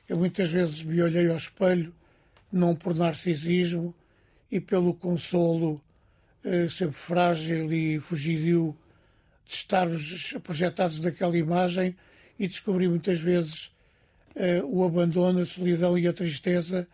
[0.09, 1.93] Eu muitas vezes me olhei ao espelho,
[2.51, 3.93] não por narcisismo
[4.51, 5.79] e pelo consolo
[6.43, 8.75] eh, sempre frágil e fugidio
[9.45, 11.95] de estarmos projetados daquela imagem
[12.41, 13.71] e descobri muitas vezes
[14.35, 16.87] uh, o abandono, a solidão e a tristeza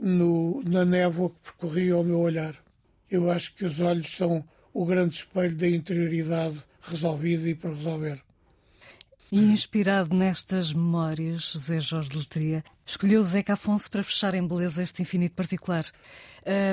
[0.00, 2.56] no, na névoa que percorria o meu olhar.
[3.10, 8.22] Eu acho que os olhos são o grande espelho da interioridade resolvida e por resolver.
[9.30, 15.02] E inspirado nestas memórias, José Jorge Letria escolheu Zeca Afonso para fechar em beleza este
[15.02, 15.84] infinito particular.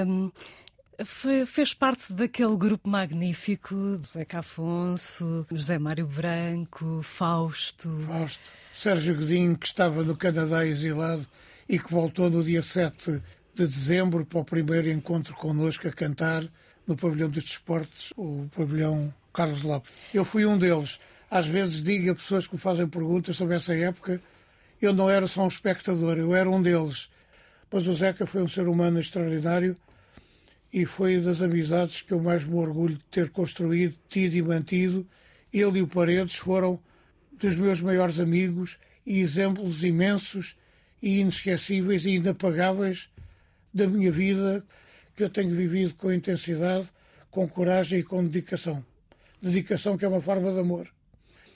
[0.07, 0.31] Um,
[1.05, 7.89] fez parte daquele grupo magnífico Zeca Afonso, José Mário Branco, Fausto.
[8.05, 8.43] Fausto.
[8.73, 11.25] Sérgio Godinho, que estava no Canadá exilado
[11.67, 13.21] e que voltou no dia 7
[13.53, 16.43] de dezembro para o primeiro encontro connosco a cantar
[16.85, 19.91] no Pavilhão dos Desportos, o Pavilhão Carlos Lopes.
[20.13, 20.99] Eu fui um deles.
[21.29, 24.21] Às vezes digo a pessoas que me fazem perguntas sobre essa época,
[24.81, 27.09] eu não era só um espectador, eu era um deles.
[27.71, 29.77] Mas o Zeca foi um ser humano extraordinário
[30.71, 35.07] e foi das amizades que eu mais me orgulho de ter construído, tido e mantido.
[35.51, 36.79] Ele e o Paredes foram
[37.33, 40.55] dos meus maiores amigos e exemplos imensos
[41.01, 43.09] e inesquecíveis e inapagáveis
[43.73, 44.63] da minha vida
[45.15, 46.87] que eu tenho vivido com intensidade,
[47.31, 48.85] com coragem e com dedicação.
[49.41, 50.87] Dedicação que é uma forma de amor.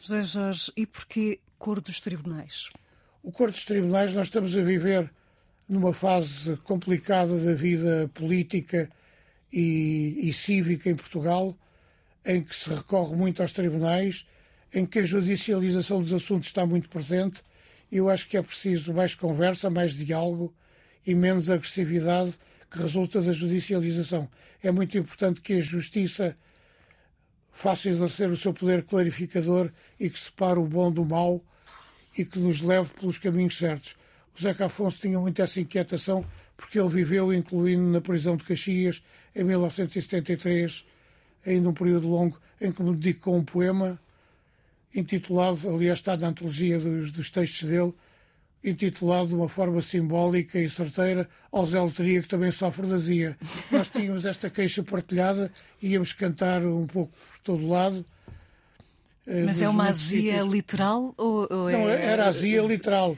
[0.01, 2.69] José Jorge, e porquê cor dos tribunais?
[3.21, 5.09] O cor dos tribunais, nós estamos a viver
[5.67, 8.89] numa fase complicada da vida política
[9.53, 11.55] e, e cívica em Portugal,
[12.25, 14.25] em que se recorre muito aos tribunais,
[14.73, 17.43] em que a judicialização dos assuntos está muito presente.
[17.91, 20.51] Eu acho que é preciso mais conversa, mais diálogo
[21.05, 22.33] e menos agressividade
[22.71, 24.27] que resulta da judicialização.
[24.63, 26.35] É muito importante que a justiça
[27.51, 31.43] faça exercer o seu poder clarificador e que separe o bom do mau
[32.17, 33.95] e que nos leve pelos caminhos certos.
[34.35, 36.25] O Zeca Afonso tinha muita essa inquietação
[36.57, 39.03] porque ele viveu, incluindo na prisão de Caxias,
[39.35, 40.85] em 1973,
[41.45, 43.99] ainda um período longo, em que me dedicou um poema
[44.95, 47.93] intitulado, aliás está na antologia dos, dos textos dele,
[48.63, 53.37] intitulado de uma forma simbólica e certeira ao Zé Letria, que também sofre de azia.
[53.69, 58.05] Nós tínhamos esta queixa partilhada, íamos cantar um pouco por todo lado.
[59.27, 60.53] Eh, Mas é uma azia sítios.
[60.53, 62.05] literal ou, ou Não, é...
[62.05, 63.17] era azia literal.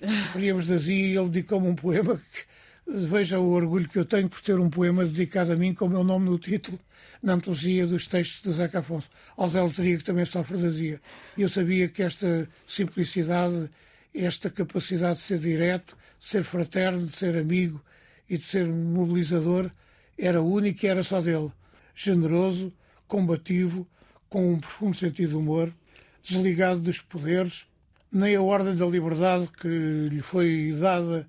[0.00, 2.44] Referíamos de azia e ele dedicou-me um poema que
[2.90, 5.90] Veja o orgulho que eu tenho por ter um poema dedicado a mim com o
[5.90, 6.80] meu nome no título,
[7.22, 9.10] na antologia dos textos de Zeca Afonso.
[9.36, 9.60] Ao Zé
[9.98, 11.00] que também sofre de azia.
[11.36, 13.68] E eu sabia que esta simplicidade,
[14.14, 17.78] esta capacidade de ser direto, de ser fraterno, de ser amigo
[18.26, 19.70] e de ser mobilizador,
[20.16, 21.52] era única e era só dele.
[21.94, 22.72] Generoso,
[23.06, 23.86] combativo,
[24.30, 25.74] com um profundo sentido de humor,
[26.22, 27.66] desligado dos poderes,
[28.10, 31.28] nem a ordem da liberdade que lhe foi dada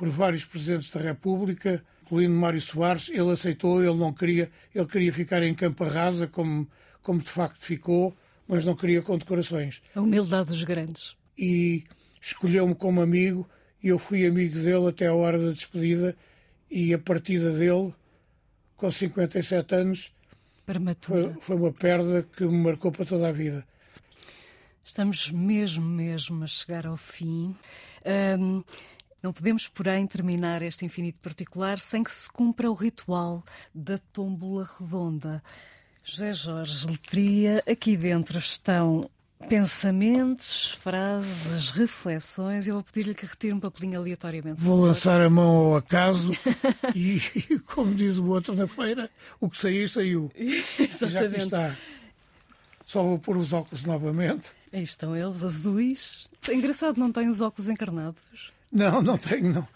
[0.00, 3.10] por vários presidentes da República, incluindo Mário Soares.
[3.10, 6.66] Ele aceitou, ele não queria, ele queria ficar em campo rasa, como,
[7.02, 8.16] como de facto ficou,
[8.48, 9.82] mas não queria condecorações.
[9.94, 11.14] A humildade dos grandes.
[11.36, 11.84] E
[12.18, 13.46] escolheu-me como amigo
[13.82, 16.16] e eu fui amigo dele até a hora da despedida
[16.70, 17.92] e a partida dele,
[18.78, 20.14] com 57 anos,
[21.02, 23.66] foi, foi uma perda que me marcou para toda a vida.
[24.82, 27.54] Estamos mesmo, mesmo a chegar ao fim.
[28.38, 28.64] Um,
[29.22, 34.68] não podemos, porém, terminar este infinito particular sem que se cumpra o ritual da tómbola
[34.78, 35.42] redonda.
[36.02, 39.10] José Jorge Letria, aqui dentro estão
[39.48, 42.66] pensamentos, frases, reflexões.
[42.66, 44.60] Eu vou pedir-lhe que retire um papelinho aleatoriamente.
[44.60, 46.32] Vou lançar a mão ao acaso
[46.94, 50.30] e, como diz o outro na feira, o que sair, saiu.
[50.34, 51.08] Exatamente.
[51.10, 51.76] Já que está.
[52.84, 54.50] Só vou pôr os óculos novamente.
[54.72, 56.28] Aí estão eles, azuis.
[56.48, 58.52] É engraçado, não tem os óculos encarnados.
[58.70, 59.68] Não, não tenho, não.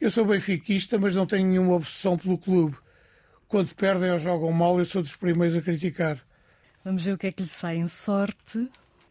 [0.00, 2.76] Eu sou benfiquista, mas não tenho nenhuma obsessão pelo clube.
[3.46, 6.18] Quando perdem ou jogam mal, eu sou dos primeiros a criticar.
[6.84, 8.68] Vamos ver o que é que lhe sai em sorte.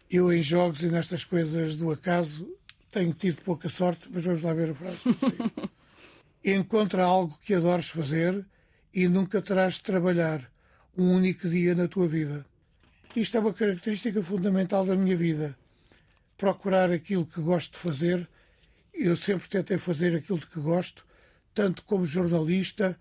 [0.10, 2.50] Eu, em jogos e nestas coisas do acaso,
[2.92, 4.98] tenho tido pouca sorte, mas vamos lá ver a frase.
[6.44, 8.44] Encontra algo que adores fazer
[8.94, 10.50] e nunca terás de trabalhar
[10.98, 12.46] um único dia na tua vida.
[13.16, 15.56] Isto é uma característica fundamental da minha vida
[16.40, 18.28] procurar aquilo que gosto de fazer.
[18.94, 21.06] Eu sempre tentei fazer aquilo de que gosto,
[21.54, 22.98] tanto como jornalista,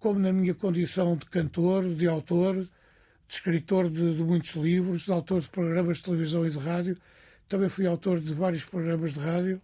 [0.00, 2.68] como na minha condição de cantor, de autor, de
[3.28, 6.96] escritor de, de muitos livros, de autor de programas de televisão e de rádio.
[7.46, 9.60] Também fui autor de vários programas de rádio.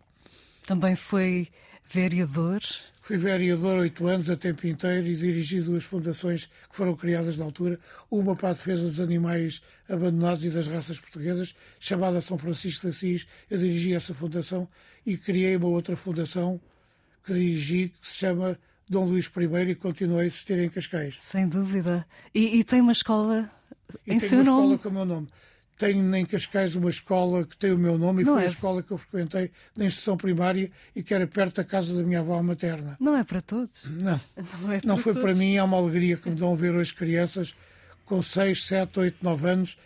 [0.66, 1.48] Também foi
[1.88, 2.60] vereador?
[3.08, 7.44] Fui vereador oito anos, a tempo inteiro, e dirigi duas fundações que foram criadas na
[7.46, 7.80] altura.
[8.10, 12.90] Uma para a defesa dos animais abandonados e das raças portuguesas, chamada São Francisco de
[12.90, 13.26] Assis.
[13.48, 14.68] Eu dirigi essa fundação
[15.06, 16.60] e criei uma outra fundação
[17.24, 21.16] que dirigi, que se chama Dom Luís I e continua a existir em Cascais.
[21.18, 22.04] Sem dúvida.
[22.34, 23.50] E, e tem uma escola
[24.06, 24.50] e em seu nome?
[24.50, 25.28] uma escola com o meu nome
[25.78, 28.46] tenho em Cascais uma escola que tem o meu nome e não foi é.
[28.46, 32.02] a escola que eu frequentei na instrução primária e que era perto da casa da
[32.02, 32.96] minha avó materna.
[32.98, 33.84] Não é para todos?
[33.88, 34.20] Não.
[34.60, 35.22] Não, é não para foi todos.
[35.22, 37.54] para mim, é uma alegria que me dão ver hoje crianças
[38.04, 39.76] com 6, 7, 8, 9 anos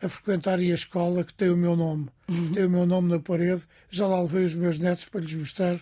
[0.00, 2.08] a frequentarem a escola que tem o meu nome.
[2.28, 2.52] Uhum.
[2.52, 3.62] Tem o meu nome na parede.
[3.90, 5.80] Já lá levei os meus netos para lhes mostrar.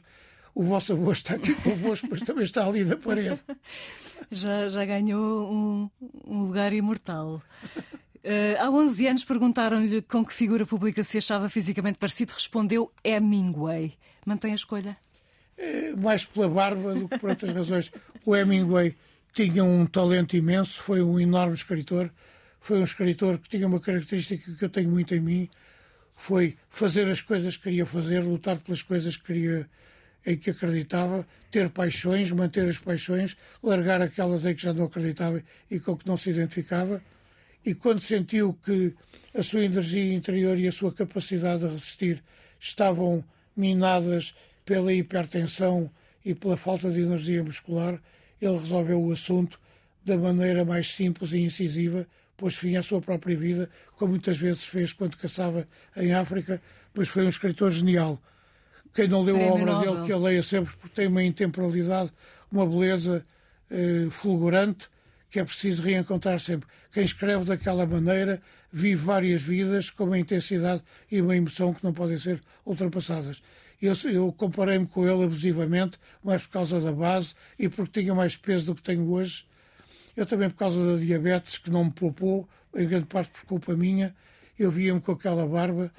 [0.54, 3.40] O vosso avô está aqui convosco, mas também está ali na parede.
[4.32, 5.90] Já, já ganhou um,
[6.24, 7.42] um lugar imortal.
[8.22, 12.34] Uh, há 11 anos perguntaram-lhe com que figura pública se achava fisicamente parecido.
[12.34, 13.94] Respondeu Hemingway.
[14.26, 14.96] Mantém a escolha?
[15.56, 17.90] É, mais pela barba do que por outras razões.
[18.24, 18.94] O Hemingway
[19.32, 22.10] tinha um talento imenso, foi um enorme escritor.
[22.60, 25.48] Foi um escritor que tinha uma característica que eu tenho muito em mim.
[26.14, 29.66] Foi fazer as coisas que queria fazer, lutar pelas coisas que queria,
[30.26, 35.42] em que acreditava, ter paixões, manter as paixões, largar aquelas em que já não acreditava
[35.70, 37.02] e com que não se identificava
[37.64, 38.94] e quando sentiu que
[39.34, 42.22] a sua energia interior e a sua capacidade de resistir
[42.58, 43.24] estavam
[43.56, 45.90] minadas pela hipertensão
[46.24, 48.00] e pela falta de energia muscular,
[48.40, 49.60] ele resolveu o assunto
[50.04, 54.64] da maneira mais simples e incisiva, pôs fim à sua própria vida, como muitas vezes
[54.64, 56.60] fez quando caçava em África,
[56.94, 58.20] pois foi um escritor genial.
[58.94, 62.10] Quem não leu a obra dele, que a leia sempre, porque tem uma intemporalidade,
[62.50, 63.24] uma beleza
[63.70, 64.88] eh, fulgurante,
[65.30, 66.68] que é preciso reencontrar sempre.
[66.92, 71.92] Quem escreve daquela maneira vive várias vidas com uma intensidade e uma emoção que não
[71.92, 73.42] podem ser ultrapassadas.
[73.80, 78.36] Eu, eu comparei-me com ele abusivamente, mais por causa da base e porque tinha mais
[78.36, 79.46] peso do que tenho hoje.
[80.16, 83.74] Eu também por causa da diabetes, que não me poupou, em grande parte por culpa
[83.74, 84.14] minha.
[84.58, 85.90] Eu via-me com aquela barba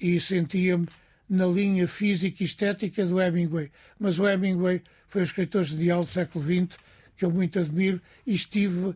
[0.00, 0.88] e sentia-me
[1.28, 3.70] na linha física e estética do Hemingway.
[4.00, 6.78] Mas o Hemingway foi um escritor genial do século XX
[7.18, 8.94] que eu muito admiro, e estive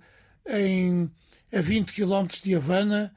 [0.49, 1.11] em,
[1.53, 3.13] a 20 quilómetros de Havana,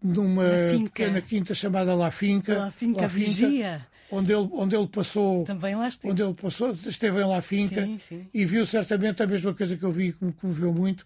[0.00, 0.44] numa
[0.84, 2.56] pequena quinta chamada La Finca.
[2.56, 3.86] La Finca, La Finca Vigia.
[4.08, 5.44] Onde ele, onde ele passou.
[5.44, 6.12] Também lá esteve.
[6.12, 8.28] Onde ele passou, esteve em La Finca sim, sim.
[8.32, 11.04] e viu certamente a mesma coisa que eu vi que me comoveu muito: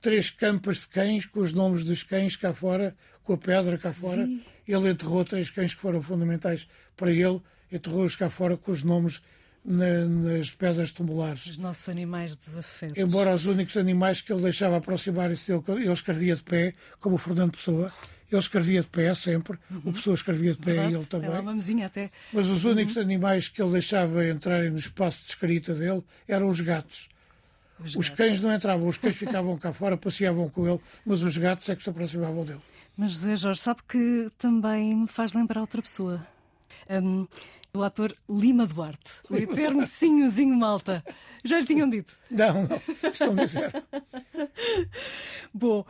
[0.00, 3.92] três campas de cães com os nomes dos cães cá fora, com a pedra cá
[3.92, 4.26] fora.
[4.26, 4.42] Vi.
[4.66, 6.66] Ele enterrou três cães que foram fundamentais
[6.96, 9.22] para ele, enterrou-os cá fora com os nomes
[9.64, 11.46] na, nas pedras tumulares.
[11.46, 12.98] Os nossos animais dos afetos.
[12.98, 17.18] Embora os únicos animais que ele deixava aproximarem-se dele, ele escrevia de pé, como o
[17.18, 17.92] Fernando Pessoa.
[18.30, 19.82] Ele escrevia de pé sempre, uhum.
[19.84, 21.30] o Pessoa escrevia de pé Verdade, e ele também.
[21.30, 22.10] Uma mesinha até.
[22.32, 23.02] Mas os únicos uhum.
[23.02, 27.10] animais que ele deixava entrarem no espaço de escrita dele eram os gatos.
[27.78, 28.10] Os, os gatos.
[28.10, 31.76] cães não entravam, os cães ficavam cá fora, passeavam com ele, mas os gatos é
[31.76, 32.62] que se aproximavam dele.
[32.96, 36.26] Mas José Jorge, sabe que também me faz lembrar outra pessoa.
[36.88, 37.26] Um,
[37.74, 41.02] do ator Lima Duarte, o eterno Sinhozinho Malta.
[41.42, 42.12] Já lhe tinham dito?
[42.30, 43.72] Não, não, estão a dizer.
[45.54, 45.82] Bom,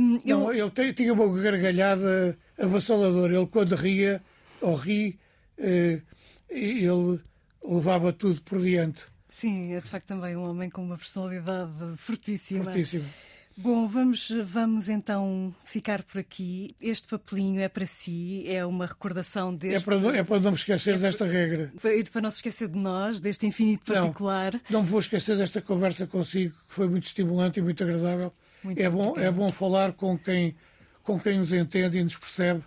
[0.00, 0.38] hum, eu...
[0.40, 3.34] Não, ele tem- tinha uma gargalhada avassaladora.
[3.38, 4.22] Ele, quando ria,
[4.60, 5.18] ou ri,
[5.56, 6.02] eh,
[6.50, 7.18] ele
[7.64, 9.06] levava tudo por diante.
[9.30, 12.64] Sim, é de facto também um homem com uma personalidade fortíssima.
[12.64, 13.06] Fortíssimo.
[13.60, 16.76] Bom, vamos, vamos então ficar por aqui.
[16.80, 19.74] Este papelinho é para si, é uma recordação deste.
[19.76, 21.72] É para, não- é para não me esquecer desta regra.
[21.84, 24.02] E para não se esquecer de nós, deste infinito Não.
[24.02, 24.60] particular.
[24.70, 28.32] Não me vou esquecer desta conversa consigo, que foi muito estimulante e muito agradável.
[28.62, 30.54] Muito é, bom, é bom falar com quem,
[31.02, 32.62] com quem nos entende e nos percebe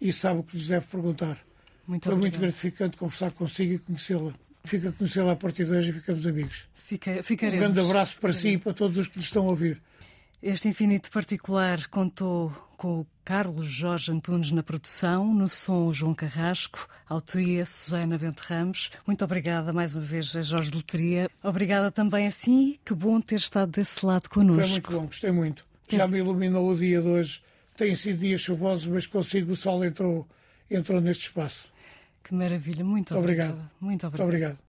[0.00, 1.38] e sabe o que nos deve perguntar.
[1.86, 2.40] Muito foi muito obrigada.
[2.40, 4.32] gratificante conversar consigo e conhecê-la.
[4.64, 6.64] Fica a conhecê-la a partir de hoje e ficamos amigos.
[6.84, 7.60] Fica, Um ficaremos.
[7.60, 9.80] grande abraço para si e para todos os que nos estão a ouvir.
[10.42, 16.12] Este infinito particular contou com o Carlos Jorge Antunes na produção, no som o João
[16.14, 18.90] Carrasco, autoria Susana Bento Ramos.
[19.06, 21.30] Muito obrigada mais uma vez a Jorge Letria.
[21.44, 24.70] Obrigada também a si, que bom ter estado desse lado Foi connosco.
[24.72, 25.64] muito bom, gostei muito.
[25.88, 27.40] Já me iluminou o dia de hoje.
[27.76, 30.26] Têm sido dias chuvosos, mas consigo o sol entrou,
[30.68, 31.70] entrou neste espaço.
[32.24, 33.50] Que maravilha, muito Obrigado.
[33.50, 33.72] obrigada.
[33.80, 34.52] Muito Muito obrigada.
[34.54, 34.71] obrigado.